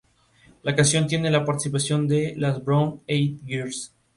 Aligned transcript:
La 0.63 0.75
canción 0.75 1.05
tiene 1.05 1.29
la 1.29 1.45
participación 1.45 2.07
de 2.07 2.33
las 2.35 2.65
Brown 2.65 3.01
Eyed 3.05 3.37
Girls. 3.45 3.93